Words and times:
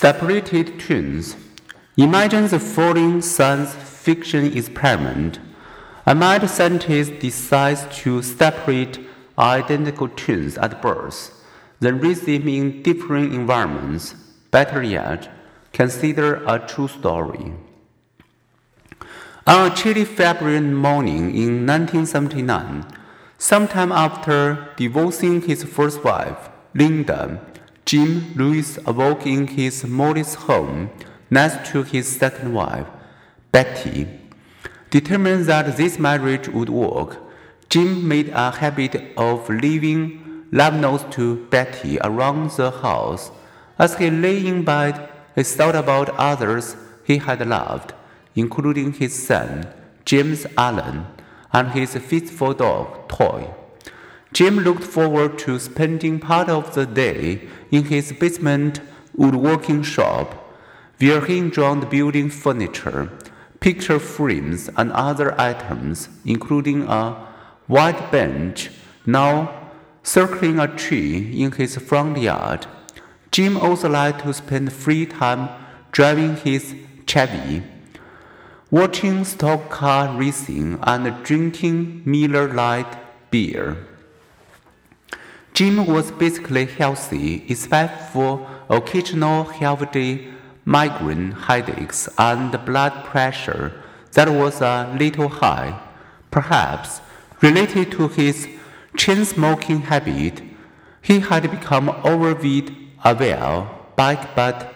Separated 0.00 0.78
twins. 0.78 1.34
Imagine 1.96 2.46
the 2.46 2.60
following 2.60 3.20
science 3.20 3.74
fiction 3.74 4.56
experiment. 4.56 5.40
A 6.06 6.14
mad 6.14 6.48
scientist 6.48 7.18
decides 7.18 7.84
to 8.02 8.22
separate 8.22 9.00
identical 9.36 10.08
twins 10.08 10.56
at 10.56 10.80
birth, 10.80 11.32
then 11.80 11.98
raise 11.98 12.20
them 12.20 12.46
in 12.46 12.80
different 12.84 13.34
environments. 13.34 14.14
Better 14.52 14.84
yet, 14.84 15.28
consider 15.72 16.44
a 16.46 16.60
true 16.60 16.86
story. 16.86 17.54
On 19.48 19.72
a 19.72 19.74
chilly 19.74 20.04
February 20.04 20.60
morning 20.60 21.34
in 21.34 21.66
1979, 21.66 22.86
sometime 23.36 23.90
after 23.90 24.68
divorcing 24.76 25.42
his 25.42 25.64
first 25.64 26.04
wife, 26.04 26.50
Linda, 26.72 27.40
Jim 27.88 28.34
Lewis 28.36 28.78
awoke 28.84 29.24
in 29.26 29.46
his 29.46 29.82
modest 29.82 30.34
home 30.46 30.90
next 31.30 31.70
to 31.70 31.82
his 31.82 32.06
second 32.06 32.52
wife, 32.52 32.86
Betty. 33.50 34.06
Determined 34.90 35.46
that 35.46 35.74
this 35.78 35.98
marriage 35.98 36.48
would 36.48 36.68
work, 36.68 37.16
Jim 37.70 38.06
made 38.06 38.28
a 38.28 38.50
habit 38.50 39.14
of 39.16 39.48
leaving 39.48 40.44
love 40.52 40.74
notes 40.74 41.06
to 41.12 41.46
Betty 41.46 41.96
around 42.04 42.50
the 42.50 42.70
house. 42.70 43.30
As 43.78 43.96
he 43.96 44.10
lay 44.10 44.46
in 44.46 44.64
bed, 44.64 45.08
he 45.34 45.42
thought 45.42 45.74
about 45.74 46.10
others 46.10 46.76
he 47.06 47.16
had 47.16 47.40
loved, 47.48 47.94
including 48.34 48.92
his 48.92 49.14
son, 49.14 49.66
James 50.04 50.46
Allen, 50.58 51.06
and 51.54 51.68
his 51.70 51.96
faithful 51.96 52.52
dog, 52.52 53.08
Toy. 53.08 53.48
Jim 54.38 54.60
looked 54.60 54.84
forward 54.84 55.36
to 55.36 55.58
spending 55.58 56.20
part 56.20 56.48
of 56.48 56.72
the 56.76 56.86
day 56.86 57.40
in 57.72 57.82
his 57.82 58.12
basement 58.12 58.80
woodworking 59.16 59.82
shop, 59.82 60.32
where 60.98 61.24
he 61.26 61.38
enjoyed 61.38 61.90
building 61.90 62.30
furniture, 62.30 63.10
picture 63.58 63.98
frames, 63.98 64.70
and 64.76 64.92
other 64.92 65.34
items, 65.40 66.08
including 66.24 66.84
a 66.84 67.14
white 67.66 68.12
bench 68.12 68.70
now 69.04 69.72
circling 70.04 70.60
a 70.60 70.68
tree 70.68 71.42
in 71.42 71.50
his 71.50 71.76
front 71.76 72.16
yard. 72.16 72.64
Jim 73.32 73.56
also 73.56 73.88
liked 73.88 74.20
to 74.20 74.32
spend 74.32 74.72
free 74.72 75.04
time 75.04 75.48
driving 75.90 76.36
his 76.36 76.76
Chevy, 77.08 77.64
watching 78.70 79.24
stock 79.24 79.68
car 79.68 80.16
racing, 80.16 80.78
and 80.84 81.24
drinking 81.24 82.02
Miller 82.04 82.46
Lite 82.54 82.96
beer. 83.32 83.76
Jim 85.58 85.84
was 85.86 86.12
basically 86.12 86.66
healthy, 86.66 87.44
except 87.48 88.12
for 88.12 88.48
occasional 88.70 89.42
heavy 89.42 90.32
migraine 90.64 91.32
headaches 91.32 92.08
and 92.16 92.52
blood 92.64 92.92
pressure 93.06 93.72
that 94.12 94.28
was 94.28 94.60
a 94.60 94.94
little 94.96 95.28
high, 95.28 95.76
perhaps 96.30 97.00
related 97.40 97.90
to 97.90 98.06
his 98.06 98.46
chain 98.96 99.24
smoking 99.24 99.80
habit. 99.80 100.42
He 101.02 101.18
had 101.18 101.50
become 101.50 101.88
overweight 102.04 102.70
a 103.04 103.16
while 103.16 103.88
back, 103.96 104.36
but 104.36 104.72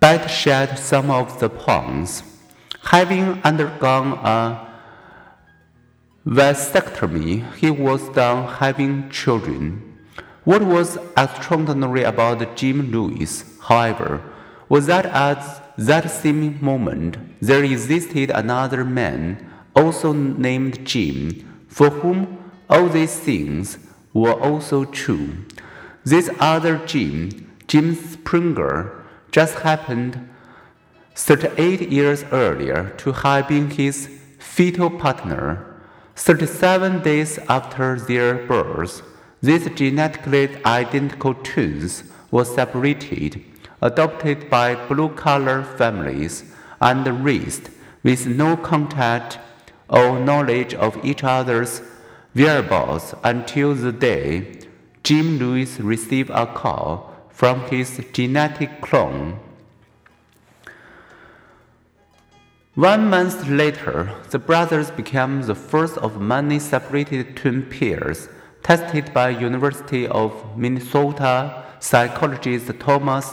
but 0.00 0.26
shed 0.26 0.76
some 0.76 1.08
of 1.08 1.38
the 1.38 1.48
pounds, 1.48 2.24
having 2.82 3.40
undergone 3.44 4.14
a 4.24 4.65
vasectomy, 6.26 7.54
he 7.54 7.70
was 7.70 8.08
done 8.08 8.48
having 8.54 9.08
children. 9.10 9.96
What 10.42 10.62
was 10.62 10.98
extraordinary 11.16 12.02
about 12.02 12.56
Jim 12.56 12.90
Lewis, 12.90 13.44
however, 13.62 14.22
was 14.68 14.86
that 14.86 15.06
at 15.06 15.62
that 15.78 16.10
same 16.10 16.58
moment 16.60 17.16
there 17.40 17.62
existed 17.62 18.30
another 18.30 18.84
man, 18.84 19.52
also 19.76 20.12
named 20.12 20.84
Jim, 20.84 21.64
for 21.68 21.90
whom 21.90 22.38
all 22.68 22.88
these 22.88 23.20
things 23.20 23.78
were 24.12 24.34
also 24.34 24.84
true. 24.84 25.44
This 26.04 26.28
other 26.40 26.78
Jim, 26.86 27.54
Jim 27.68 27.94
Springer, 27.94 29.04
just 29.30 29.58
happened 29.60 30.28
38 31.14 31.88
years 31.88 32.24
earlier 32.32 32.90
to 32.98 33.12
have 33.12 33.48
been 33.48 33.70
his 33.70 34.08
fetal 34.38 34.90
partner 34.90 35.75
37 36.16 37.02
days 37.02 37.38
after 37.48 38.00
their 38.00 38.46
birth, 38.46 39.02
these 39.42 39.68
genetically 39.70 40.48
identical 40.64 41.34
twins 41.34 42.04
were 42.30 42.44
separated, 42.44 43.44
adopted 43.82 44.48
by 44.48 44.74
blue 44.88 45.10
collar 45.10 45.62
families, 45.62 46.52
and 46.80 47.06
raised 47.22 47.68
with 48.02 48.26
no 48.26 48.56
contact 48.56 49.38
or 49.88 50.18
knowledge 50.18 50.74
of 50.74 50.98
each 51.04 51.22
other's 51.22 51.82
whereabouts 52.34 53.14
until 53.22 53.74
the 53.74 53.92
day 53.92 54.58
Jim 55.04 55.38
Lewis 55.38 55.78
received 55.78 56.30
a 56.30 56.46
call 56.46 57.14
from 57.28 57.60
his 57.68 58.00
genetic 58.12 58.80
clone 58.80 59.38
One 62.76 63.08
month 63.08 63.48
later, 63.48 64.12
the 64.28 64.38
brothers 64.38 64.90
became 64.90 65.40
the 65.40 65.54
first 65.54 65.96
of 65.96 66.20
many 66.20 66.58
separated 66.58 67.34
twin 67.34 67.62
pairs 67.70 68.28
tested 68.62 69.14
by 69.14 69.30
University 69.30 70.06
of 70.06 70.58
Minnesota 70.58 71.64
psychologist 71.80 72.70
Thomas 72.78 73.32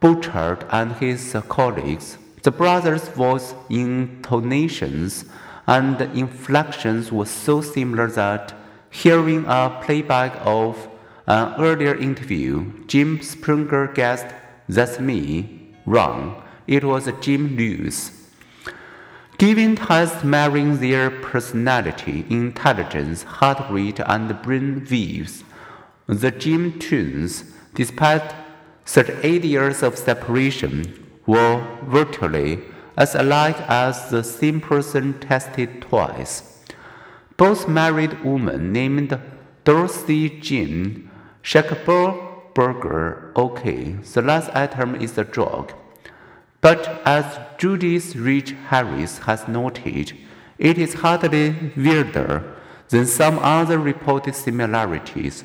Bouchard 0.00 0.64
and 0.70 0.92
his 0.92 1.36
colleagues. 1.50 2.16
The 2.44 2.50
brothers' 2.50 3.08
voice 3.08 3.52
intonations 3.68 5.26
and 5.66 6.00
inflections 6.16 7.12
were 7.12 7.26
so 7.26 7.60
similar 7.60 8.06
that 8.12 8.54
hearing 8.88 9.44
a 9.46 9.82
playback 9.84 10.32
of 10.46 10.88
an 11.26 11.52
earlier 11.58 11.94
interview, 11.94 12.72
Jim 12.86 13.20
Springer 13.20 13.88
guessed, 13.88 14.34
That's 14.66 14.98
me. 14.98 15.74
Wrong. 15.84 16.42
It 16.66 16.84
was 16.84 17.06
Jim 17.20 17.54
Lewis. 17.54 18.25
Given 19.38 19.76
tests 19.76 20.24
measuring 20.24 20.78
their 20.78 21.10
personality, 21.10 22.24
intelligence, 22.30 23.22
heart 23.22 23.70
rate, 23.70 24.00
and 24.00 24.40
brain 24.40 24.86
waves, 24.90 25.44
the 26.06 26.30
Jim 26.30 26.78
twins, 26.78 27.44
despite 27.74 28.34
38 28.86 29.44
years 29.44 29.82
of 29.82 29.98
separation, 29.98 31.06
were 31.26 31.62
virtually 31.82 32.60
as 32.96 33.14
alike 33.14 33.60
as 33.68 34.08
the 34.08 34.24
same 34.24 34.58
person 34.58 35.20
tested 35.20 35.82
twice. 35.82 36.62
Both 37.36 37.68
married 37.68 38.24
women 38.24 38.72
named 38.72 39.20
Dorothy 39.64 40.30
Jean 40.40 41.10
Schackelberger. 41.42 43.36
Okay, 43.36 43.96
the 44.14 44.22
last 44.22 44.48
item 44.56 44.94
is 44.94 45.18
a 45.18 45.24
joke. 45.24 45.74
But 46.66 47.00
as 47.04 47.38
Judith 47.58 48.16
Rich 48.16 48.56
Harris 48.70 49.18
has 49.18 49.46
noted, 49.46 50.14
it 50.58 50.78
is 50.78 50.94
hardly 50.94 51.54
weirder 51.76 52.42
than 52.88 53.06
some 53.06 53.38
other 53.38 53.78
reported 53.78 54.34
similarities. 54.34 55.44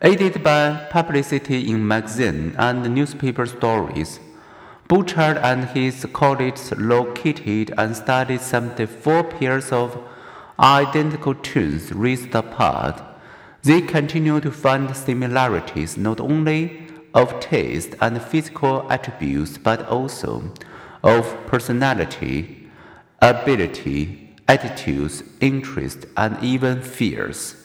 Aided 0.00 0.42
by 0.42 0.86
publicity 0.88 1.70
in 1.70 1.86
magazine 1.86 2.54
and 2.56 2.94
newspaper 2.94 3.44
stories, 3.44 4.20
Bouchard 4.88 5.36
and 5.36 5.64
his 5.76 6.06
colleagues 6.14 6.72
located 6.78 7.74
and 7.76 7.94
studied 7.94 8.40
74 8.40 9.24
pairs 9.24 9.70
of 9.70 10.02
identical 10.58 11.34
twins 11.34 11.92
raised 11.92 12.34
apart. 12.34 13.02
They 13.62 13.82
continue 13.82 14.40
to 14.40 14.50
find 14.50 14.96
similarities 14.96 15.98
not 15.98 16.20
only 16.20 16.88
of 17.14 17.40
taste 17.40 17.94
and 18.00 18.20
physical 18.22 18.90
attributes, 18.90 19.58
but 19.58 19.86
also 19.86 20.52
of 21.02 21.36
personality, 21.46 22.68
ability, 23.20 24.34
attitudes, 24.48 25.22
interests, 25.40 26.06
and 26.16 26.42
even 26.42 26.82
fears. 26.82 27.61